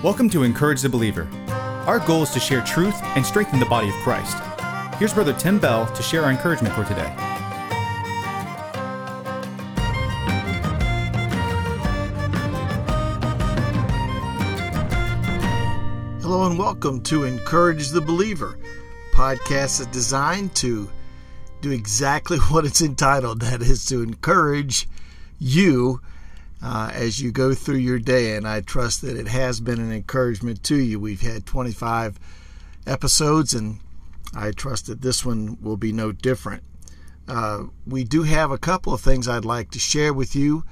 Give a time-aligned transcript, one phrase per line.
[0.00, 1.28] Welcome to Encourage the Believer.
[1.84, 4.36] Our goal is to share truth and strengthen the body of Christ.
[4.94, 7.12] Here's Brother Tim Bell to share our encouragement for today.
[16.22, 18.56] Hello and welcome to Encourage the Believer,
[19.14, 20.88] podcast is designed to
[21.60, 24.88] do exactly what it's entitled that is to encourage
[25.40, 26.00] you
[26.62, 28.36] uh, as you go through your day.
[28.36, 30.98] And I trust that it has been an encouragement to you.
[30.98, 32.18] We've had 25
[32.86, 33.80] episodes, and
[34.34, 36.62] I trust that this one will be no different.
[37.26, 40.64] Uh, we do have a couple of things I'd like to share with you.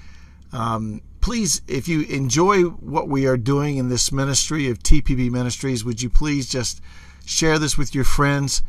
[0.52, 5.84] Um, please, if you enjoy what we are doing in this ministry of TPB Ministries,
[5.84, 6.80] would you please just
[7.26, 8.62] share this with your friends?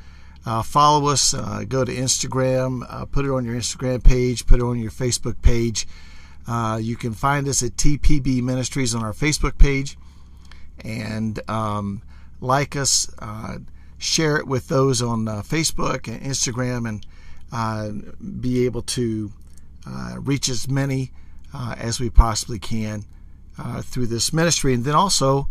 [0.45, 1.33] Uh, follow us.
[1.33, 2.85] Uh, go to Instagram.
[2.89, 4.45] Uh, put it on your Instagram page.
[4.45, 5.87] Put it on your Facebook page.
[6.47, 9.97] Uh, you can find us at TPB Ministries on our Facebook page
[10.83, 12.01] and um,
[12.39, 13.57] like us, uh,
[13.97, 17.05] share it with those on uh, Facebook and Instagram, and
[17.51, 17.89] uh,
[18.39, 19.31] be able to
[19.87, 21.11] uh, reach as many
[21.53, 23.05] uh, as we possibly can
[23.81, 24.73] through this ministry.
[24.73, 25.47] And then also,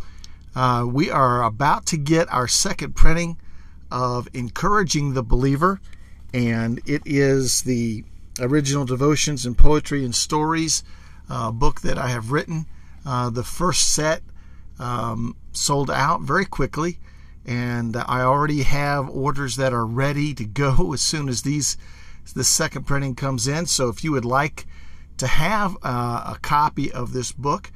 [0.87, 3.37] we are about to get our second printing
[3.91, 5.81] of Encouraging the Believer,
[6.33, 8.05] and it is the
[8.41, 10.83] original devotions and poetry and stories
[11.29, 12.67] uh, book that I have written.
[13.05, 14.23] Uh, the first set
[14.79, 16.99] um, sold out very quickly,
[17.45, 21.77] and I already have orders that are ready to go as soon as these
[22.35, 23.67] the second printing comes in.
[23.67, 24.67] So if you would like
[25.19, 27.71] to have uh, a copy of this book,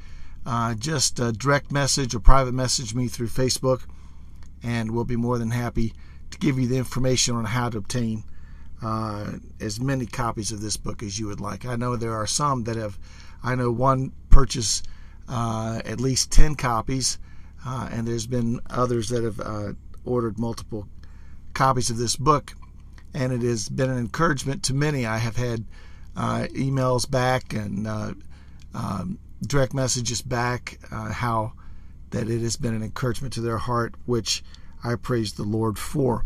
[0.44, 3.82] uh, just direct message or private message me through Facebook,
[4.60, 5.94] and we'll be more than happy
[6.32, 8.24] to give you the information on how to obtain
[8.82, 11.66] uh, as many copies of this book as you would like.
[11.66, 12.98] I know there are some that have,
[13.42, 14.86] I know one purchased
[15.28, 17.18] uh, at least 10 copies,
[17.64, 19.72] uh, and there's been others that have uh,
[20.04, 20.88] ordered multiple
[21.54, 22.54] copies of this book,
[23.14, 25.06] and it has been an encouragement to many.
[25.06, 25.64] I have had
[26.16, 27.86] uh, emails back and
[28.74, 31.52] um, direct messages back how
[32.10, 34.42] that it has been an encouragement to their heart, which
[34.82, 36.24] I praise the Lord for.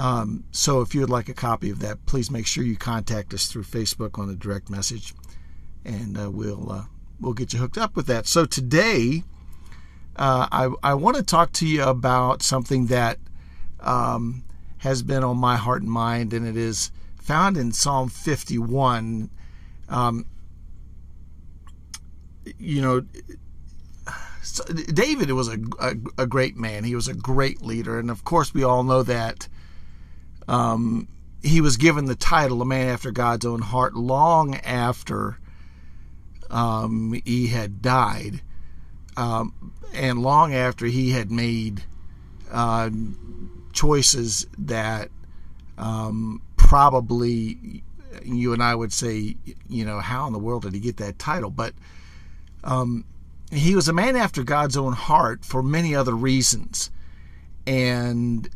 [0.00, 3.34] Um, so if you would like a copy of that, please make sure you contact
[3.34, 5.12] us through Facebook on a direct message,
[5.84, 6.84] and uh, we'll uh,
[7.20, 8.26] we'll get you hooked up with that.
[8.26, 9.24] So today,
[10.16, 13.18] uh, I I want to talk to you about something that
[13.80, 14.42] um,
[14.78, 19.28] has been on my heart and mind, and it is found in Psalm 51.
[19.90, 20.24] Um,
[22.58, 23.04] you know,
[24.94, 26.84] David was a, a, a, great man.
[26.84, 27.98] He was a great leader.
[27.98, 29.48] And of course, we all know that
[30.50, 31.06] um,
[31.42, 35.38] he was given the title, a man after God's own heart, long after
[36.50, 38.42] um, he had died,
[39.16, 41.84] um, and long after he had made
[42.50, 42.90] uh,
[43.72, 45.08] choices that
[45.78, 47.84] um, probably
[48.24, 49.36] you and I would say,
[49.68, 51.50] you know, how in the world did he get that title?
[51.50, 51.74] But
[52.64, 53.04] um,
[53.52, 56.90] he was a man after God's own heart for many other reasons.
[57.68, 58.50] And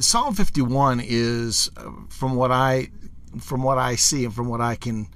[0.00, 2.90] Psalm 51 is, uh, from what I
[3.38, 5.08] from what I see and from what I can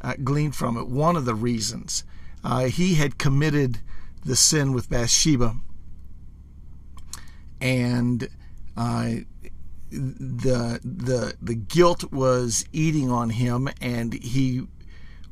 [0.00, 2.02] uh, glean from it, one of the reasons
[2.44, 3.78] uh, he had committed
[4.24, 5.56] the sin with Bathsheba,
[7.60, 8.28] and
[8.76, 9.10] uh,
[9.90, 14.66] the the the guilt was eating on him, and he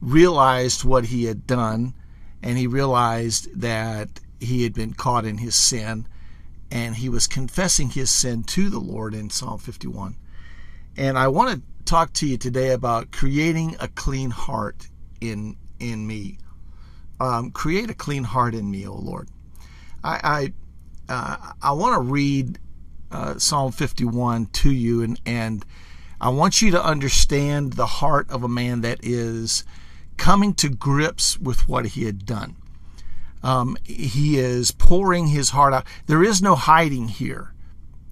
[0.00, 1.94] realized what he had done,
[2.42, 6.06] and he realized that he had been caught in his sin
[6.70, 10.16] and he was confessing his sin to the Lord in Psalm 51.
[10.96, 14.88] And I want to talk to you today about creating a clean heart
[15.20, 16.38] in in me.
[17.18, 19.28] Um, create a clean heart in me, O Lord.
[20.04, 20.52] I
[21.08, 22.58] I, uh, I want to read
[23.10, 25.64] uh, Psalm 51 to you, and and
[26.20, 29.64] I want you to understand the heart of a man that is
[30.16, 32.56] coming to grips with what he had done.
[33.42, 35.86] Um, he is pouring his heart out.
[36.06, 37.54] There is no hiding here.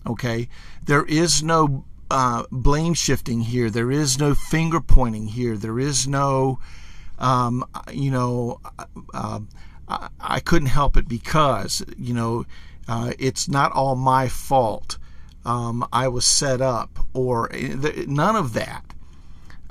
[0.07, 0.49] Okay?
[0.87, 3.71] There is no uh, blame shifting here.
[3.71, 5.57] There is no finger pointing here.
[5.57, 6.59] There is no,
[7.19, 8.61] um, you know,
[9.13, 9.41] uh,
[9.89, 12.47] I, I, couldn't help it because, you know,
[12.89, 14.97] uh, it's not all my fault.
[15.45, 18.85] Um, I was set up, or eh, none of that.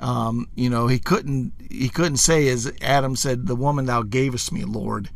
[0.00, 4.52] Um, you know, he couldn't he couldn't say as Adam said, "The woman thou gavest
[4.52, 5.10] me, Lord."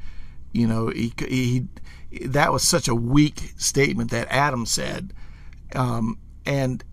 [0.53, 1.67] You know, he, he
[2.27, 5.13] that was such a weak statement that Adam said,
[5.75, 6.85] um, and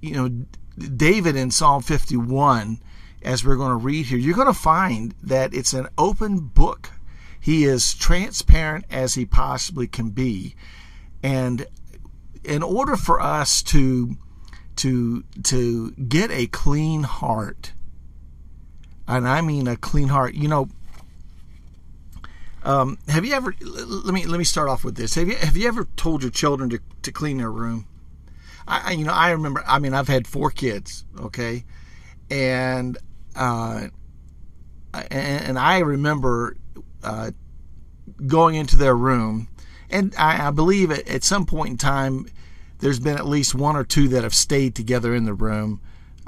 [0.00, 0.44] you know,
[0.78, 2.80] David in Psalm 51,
[3.22, 6.90] as we're going to read here, you're going to find that it's an open book.
[7.40, 10.54] he is transparent as he possibly can be.
[11.22, 11.66] And
[12.44, 14.16] in order for us to
[14.76, 17.72] to to get a clean heart,
[19.06, 20.68] and I mean a clean heart, you know,
[22.62, 23.54] um, have you ever?
[23.60, 25.14] Let me let me start off with this.
[25.14, 27.86] Have you have you ever told your children to, to clean their room?
[28.68, 29.64] I you know I remember.
[29.66, 31.04] I mean I've had four kids.
[31.18, 31.64] Okay,
[32.30, 32.98] and
[33.34, 33.88] uh,
[35.10, 36.56] and, I remember
[37.02, 37.30] uh,
[38.26, 39.48] going into their room,
[39.88, 42.26] and I, I believe at, at, some point in time,
[42.80, 45.80] there's been at least one or two that have stayed together in the room.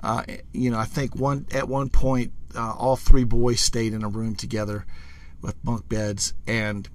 [0.03, 4.03] Uh, you know, I think one at one point, uh, all three boys stayed in
[4.03, 4.87] a room together
[5.43, 6.89] with bunk beds, and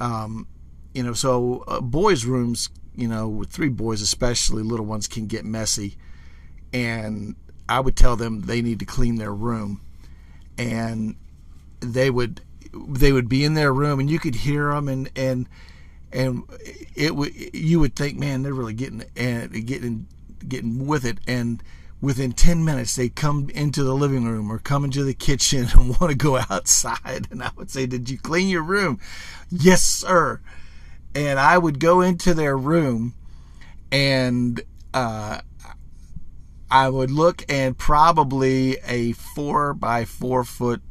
[0.00, 0.46] um,
[0.94, 5.26] you know, so uh, boys' rooms, you know, with three boys especially, little ones can
[5.26, 5.96] get messy,
[6.72, 7.36] and
[7.68, 9.82] I would tell them they need to clean their room,
[10.58, 11.16] and
[11.80, 12.40] they would
[12.72, 15.48] they would be in their room, and you could hear them, and and
[16.12, 16.42] and
[16.96, 20.06] it would you would think, man, they're really getting and getting
[20.48, 21.62] getting with it, and
[22.00, 25.98] within 10 minutes they come into the living room or come into the kitchen and
[26.00, 27.28] want to go outside.
[27.30, 28.98] And i would say did you clean your room?
[29.50, 30.40] Yes sir.
[31.14, 33.14] And i would go into their room
[33.92, 34.60] and
[34.94, 35.40] uh,
[36.70, 40.82] i would look and probably a four by four foot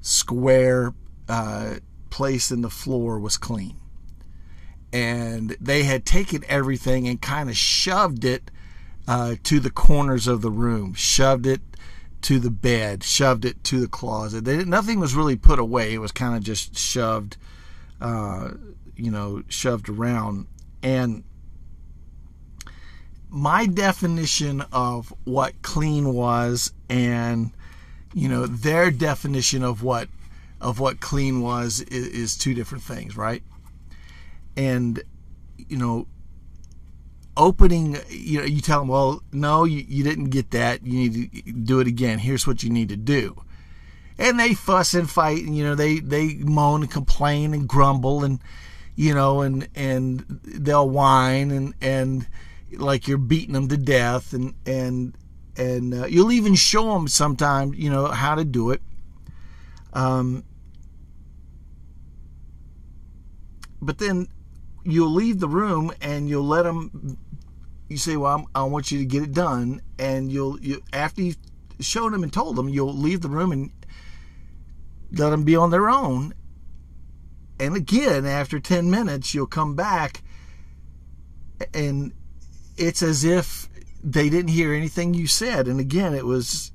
[0.00, 0.94] square
[1.28, 1.76] uh,
[2.10, 3.76] place in the floor was clean.
[4.92, 8.50] And they had taken everything and kind of shoved it
[9.08, 11.60] uh, to the corners of the room, shoved it
[12.22, 14.44] to the bed, shoved it to the closet.
[14.44, 15.94] They, nothing was really put away.
[15.94, 17.36] It was kind of just shoved,
[18.00, 18.50] uh,
[18.96, 20.46] you know, shoved around.
[20.82, 21.24] And
[23.30, 27.52] my definition of what clean was, and
[28.12, 30.08] you know, their definition of what
[30.60, 33.42] of what clean was is, is two different things, right?
[34.56, 35.02] And
[35.56, 36.06] you know,
[37.40, 40.86] opening you know you tell them well no you, you didn't get that.
[40.86, 42.18] You need to do it again.
[42.18, 43.42] Here's what you need to do.
[44.18, 48.22] And they fuss and fight and you know they they moan and complain and grumble
[48.24, 48.40] and
[48.94, 52.26] you know and and they'll whine and and
[52.76, 55.16] like you're beating them to death and and
[55.56, 58.82] and uh, you'll even show them sometimes you know how to do it.
[59.94, 60.44] Um
[63.80, 64.28] but then
[64.84, 67.16] you'll leave the room and you'll let them
[67.90, 71.22] you say, "Well, I'm, i want you to get it done," and you'll you, after
[71.22, 71.36] you've
[71.80, 73.70] shown them and told them, you'll leave the room and
[75.12, 76.32] let them be on their own.
[77.58, 80.22] And again, after ten minutes, you'll come back,
[81.74, 82.12] and
[82.76, 83.68] it's as if
[84.02, 85.66] they didn't hear anything you said.
[85.66, 86.70] And again, it was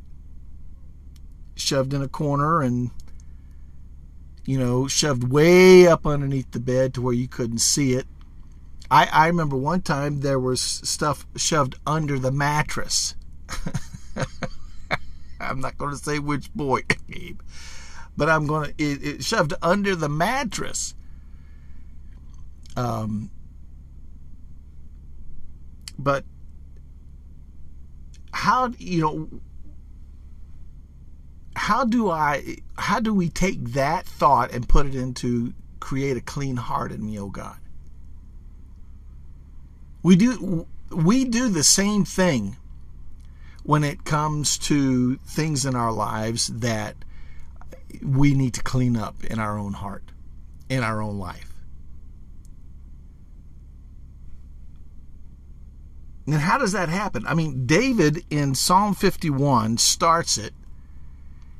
[1.55, 2.91] shoved in a corner and
[4.45, 8.05] you know shoved way up underneath the bed to where you couldn't see it
[8.89, 13.15] I, I remember one time there was stuff shoved under the mattress.
[15.39, 17.41] I'm not going to say which boy, Abe,
[18.15, 20.93] but I'm going to it, it shoved under the mattress.
[22.77, 23.31] Um,
[25.97, 26.25] but
[28.31, 29.29] how you know
[31.55, 36.21] how do I how do we take that thought and put it into create a
[36.21, 37.57] clean heart in me, oh God?
[40.05, 42.57] We do we do the same thing
[43.63, 46.95] when it comes to things in our lives that
[48.03, 50.11] we need to clean up in our own heart,
[50.69, 51.55] in our own life.
[56.27, 57.25] And how does that happen?
[57.25, 60.53] I mean, David in Psalm 51 starts it,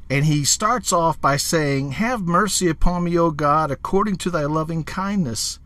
[0.07, 4.43] and he starts off by saying, Have mercy upon me, O God, according to thy
[4.43, 5.57] loving kindness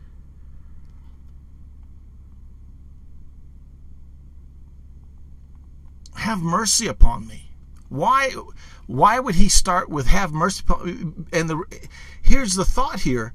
[6.19, 7.51] have mercy upon me.
[7.89, 8.33] Why
[8.85, 11.63] why would he start with have mercy upon and the
[12.21, 13.33] here's the thought here.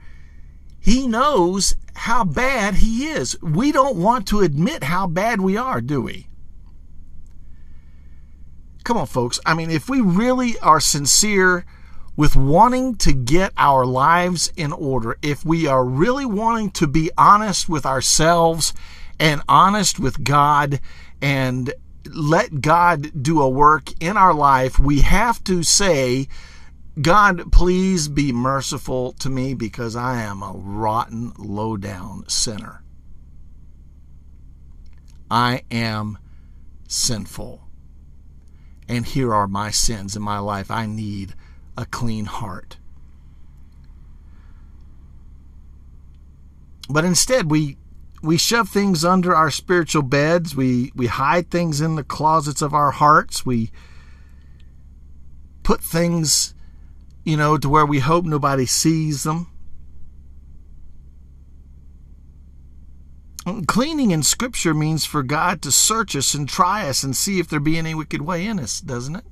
[0.79, 3.41] He knows how bad he is.
[3.41, 6.29] We don't want to admit how bad we are, do we?
[8.85, 9.41] Come on, folks.
[9.47, 11.65] I mean, if we really are sincere
[12.17, 17.11] with wanting to get our lives in order, if we are really wanting to be
[17.17, 18.75] honest with ourselves
[19.19, 20.81] and honest with God
[21.23, 21.73] and
[22.13, 26.29] let God do a work in our life, we have to say,
[27.01, 32.83] God, please be merciful to me because I am a rotten, low down sinner.
[35.31, 36.19] I am
[36.89, 37.63] sinful.
[38.89, 40.71] And here are my sins in my life.
[40.71, 41.35] I need
[41.77, 42.77] a clean heart.
[46.89, 47.79] But instead, we
[48.25, 50.57] we shove things under our spiritual beds.
[50.57, 53.45] We we hide things in the closets of our hearts.
[53.45, 53.71] We
[55.63, 56.55] put things,
[57.23, 59.51] you know, to where we hope nobody sees them.
[63.67, 67.49] Cleaning in Scripture means for God to search us and try us and see if
[67.49, 69.25] there be any wicked way in us, doesn't it?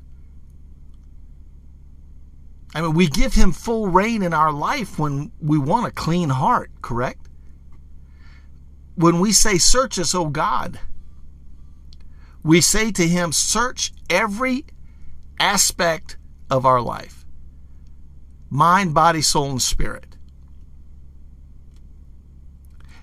[2.74, 6.28] I mean, we give Him full reign in our life when we want a clean
[6.28, 7.28] heart, correct?
[9.02, 10.78] When we say, Search us, O God,
[12.44, 14.64] we say to Him, Search every
[15.40, 16.16] aspect
[16.48, 17.24] of our life
[18.48, 20.16] mind, body, soul, and spirit.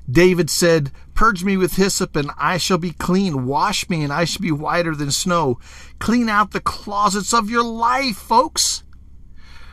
[0.09, 3.45] David said, Purge me with hyssop, and I shall be clean.
[3.45, 5.59] Wash me, and I shall be whiter than snow.
[5.99, 8.85] Clean out the closets of your life, folks.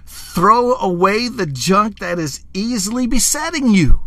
[0.05, 4.01] Throw away the junk that is easily besetting you.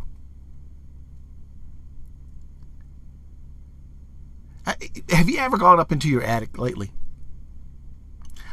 [5.09, 6.91] Have you ever gone up into your attic lately?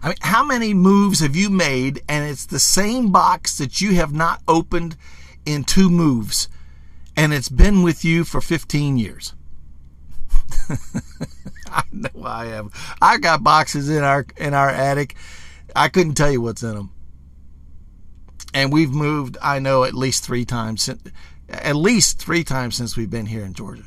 [0.02, 3.94] I mean, how many moves have you made and it's the same box that you
[3.94, 4.96] have not opened
[5.44, 6.48] in two moves?
[7.16, 9.34] and it's been with you for 15 years.
[11.66, 12.96] I know I have.
[13.00, 15.16] I got boxes in our in our attic.
[15.74, 16.92] I couldn't tell you what's in them.
[18.54, 20.88] And we've moved, I know, at least three times,
[21.48, 23.84] at least three times since we've been here in Georgia.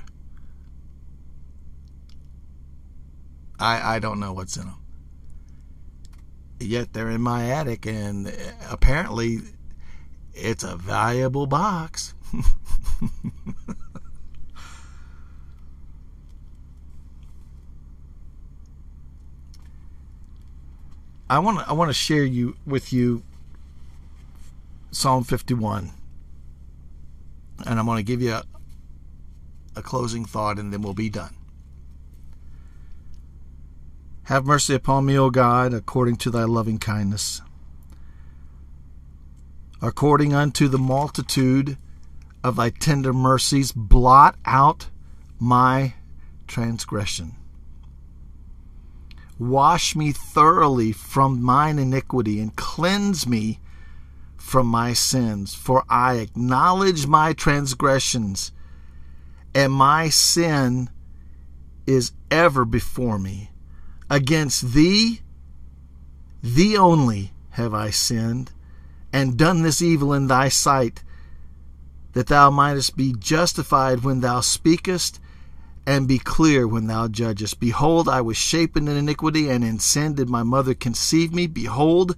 [3.59, 4.75] I I don't know what's in them.
[6.59, 8.31] Yet they're in my attic, and uh,
[8.69, 9.39] apparently,
[10.33, 12.13] it's a valuable box.
[21.29, 23.23] I want to I want to share you with you
[24.91, 25.91] Psalm 51.
[27.65, 28.43] And I'm going to give you a,
[29.75, 31.35] a closing thought and then we'll be done.
[34.29, 37.41] Have mercy upon me, O God, according to thy loving kindness.
[39.81, 41.79] According unto the multitude
[42.43, 44.91] of thy tender mercies, blot out
[45.39, 45.95] my
[46.45, 47.37] transgression.
[49.39, 53.59] Wash me thoroughly from mine iniquity and cleanse me
[54.37, 55.55] from my sins.
[55.55, 58.51] For I acknowledge my transgressions,
[59.55, 60.91] and my sin
[61.87, 63.49] is ever before me.
[64.09, 65.21] Against thee,
[66.41, 68.51] thee only, have I sinned,
[69.13, 71.03] and done this evil in thy sight
[72.13, 75.19] that thou mightest be justified when thou speakest,
[75.85, 77.59] and be clear when thou judgest.
[77.59, 81.47] Behold, I was shapen in iniquity, and in sin did my mother conceive me.
[81.47, 82.15] Behold,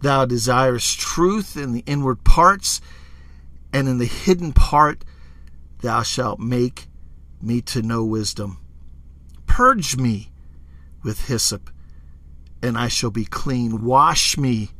[0.00, 2.80] thou desirest truth in the inward parts,
[3.72, 5.04] and in the hidden part
[5.80, 6.86] thou shalt make
[7.40, 8.58] me to know wisdom.
[9.46, 10.30] Purge me
[11.08, 11.70] with hyssop,
[12.60, 13.82] and I shall be clean.
[13.82, 14.72] Wash me,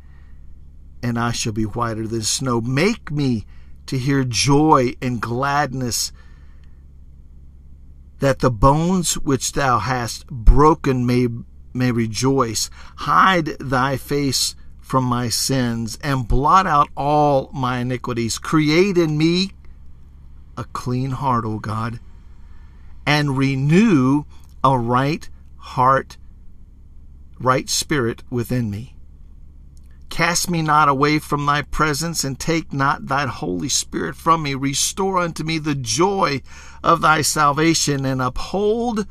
[1.03, 2.61] and I shall be whiter than snow.
[2.61, 3.47] Make me
[3.87, 6.13] to hear joy and gladness,
[8.19, 11.29] that the bones which thou hast broken may,
[11.73, 12.69] may rejoice.
[12.97, 18.37] Hide thy face from my sins and blot out all my iniquities.
[18.37, 19.53] Create in me
[20.59, 22.01] a clean heart, O God,
[23.07, 24.25] and renew
[24.63, 25.27] a right
[25.75, 26.17] heart,
[27.39, 28.95] right spirit within me.
[30.09, 34.55] Cast me not away from thy presence, and take not thy Holy Spirit from me.
[34.55, 36.41] Restore unto me the joy
[36.83, 39.07] of thy salvation, and uphold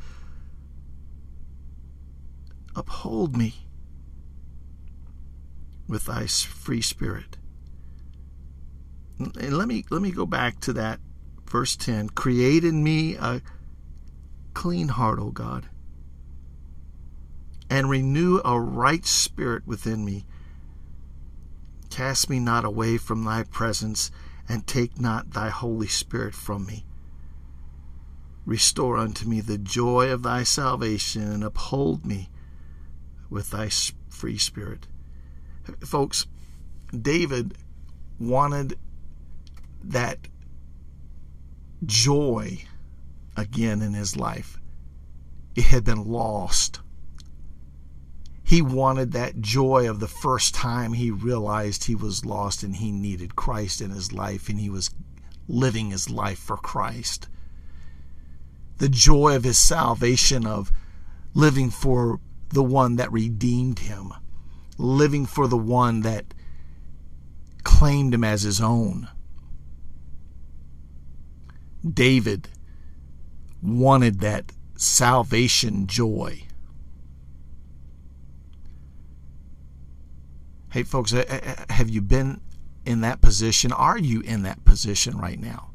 [2.76, 3.56] uphold me
[5.88, 7.38] with thy free spirit.
[9.20, 11.00] And let me let me go back to that
[11.46, 12.10] verse 10.
[12.10, 13.42] Create in me a
[14.54, 15.68] clean heart, O God,
[17.70, 20.26] and renew a right spirit within me.
[21.90, 24.12] Cast me not away from thy presence,
[24.48, 26.86] and take not thy Holy Spirit from me.
[28.46, 32.30] Restore unto me the joy of thy salvation, and uphold me
[33.30, 33.70] with thy
[34.10, 34.88] free spirit.
[35.82, 36.28] Folks,
[36.98, 37.58] David
[38.20, 38.80] wanted
[39.84, 40.20] that
[41.86, 42.64] joy
[43.36, 44.60] again in his life.
[45.56, 46.82] It had been lost
[48.48, 52.94] he wanted that joy of the first time he realized he was lost and he
[52.94, 54.90] needed Christ in his life and he was
[55.50, 57.28] living his life for Christ.
[58.78, 60.72] The joy of his salvation, of
[61.34, 64.14] living for the one that redeemed him,
[64.78, 66.34] living for the one that
[67.66, 69.10] claimed him as his own.
[71.86, 72.48] David
[73.62, 76.47] wanted that salvation joy.
[80.70, 82.42] Hey, folks, uh, uh, uh, have you been
[82.86, 83.72] in that position?
[83.72, 85.72] Are you in that position right now?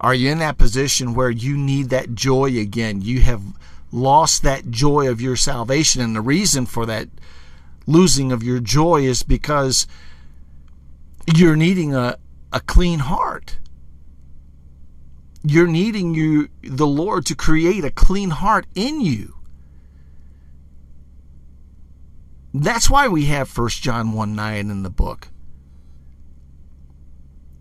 [0.00, 3.00] Are you in that position where you need that joy again?
[3.00, 3.42] You have
[3.90, 6.00] lost that joy of your salvation.
[6.00, 7.08] And the reason for that
[7.86, 9.86] losing of your joy is because
[11.34, 12.16] you're needing a,
[12.52, 13.58] a clean heart.
[15.42, 19.34] You're needing you the Lord to create a clean heart in you.
[22.56, 25.28] That's why we have 1 John 1 9 in the book.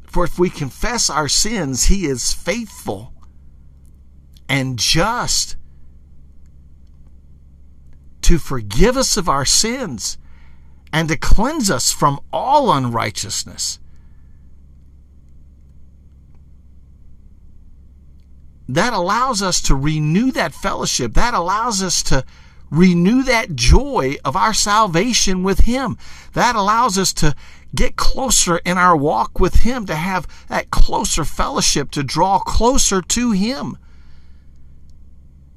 [0.06, 3.12] For if we confess our sins, he is faithful
[4.48, 5.56] and just
[8.22, 10.20] to forgive us of our sins
[10.94, 13.80] and to cleanse us from all unrighteousness.
[18.70, 21.16] That allows us to renew that fellowship.
[21.16, 22.24] That allows us to
[22.74, 25.96] renew that joy of our salvation with Him.
[26.34, 27.36] That allows us to
[27.76, 33.02] get closer in our walk with Him, to have that closer fellowship, to draw closer
[33.02, 33.78] to Him.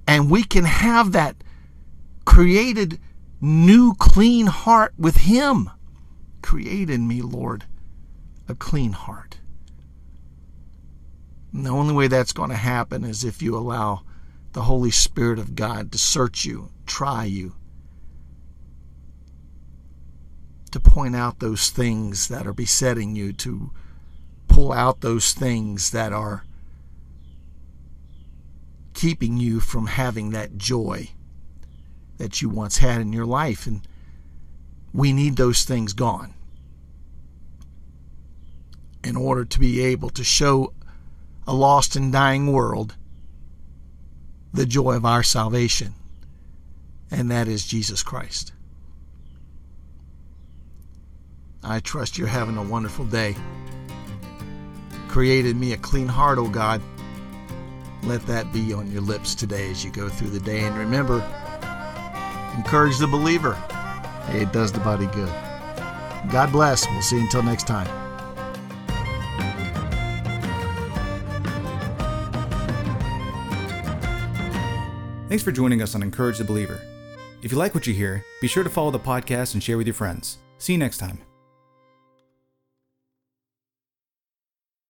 [0.07, 1.43] And we can have that
[2.27, 3.01] created
[3.41, 5.71] new clean heart with Him.
[6.43, 7.65] Create in me, Lord,
[8.47, 9.39] a clean heart.
[11.53, 14.03] And the only way that's going to happen is if you allow
[14.57, 17.57] the Holy Spirit of God to search you, try you,
[20.71, 23.71] to point out those things that are besetting you, to
[24.49, 26.43] pull out those things that are
[28.95, 31.11] keeping you from having that joy
[32.17, 33.67] that you once had in your life.
[33.67, 33.87] And
[34.95, 36.33] we need those things gone
[39.05, 40.73] in order to be able to show
[41.47, 42.97] a lost and dying world
[44.53, 45.95] the joy of our salvation,
[47.11, 48.53] and that is Jesus Christ.
[51.63, 53.35] I trust you're having a wonderful day.
[55.09, 56.81] Created me a clean heart, O oh God.
[58.05, 60.61] Let that be on your lips today as you go through the day.
[60.61, 61.17] And remember,
[62.57, 63.61] encourage the believer.
[64.29, 65.33] It does the body good.
[66.31, 66.89] God bless.
[66.89, 68.06] We'll see you until next time.
[75.37, 76.81] Thanks for joining us on Encourage the Believer.
[77.43, 79.87] If you like what you hear, be sure to follow the podcast and share with
[79.87, 80.39] your friends.
[80.57, 81.26] See you next time.